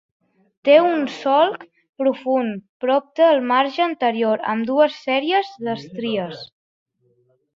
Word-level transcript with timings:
Té 0.67 0.75
un 0.83 1.03
solc 1.15 1.65
profund 2.03 2.55
prop 2.85 3.11
del 3.21 3.43
marge 3.53 3.85
anterior 3.87 4.43
amb 4.55 4.69
dues 4.73 4.97
sèries 5.09 5.55
d'estries. 5.67 6.43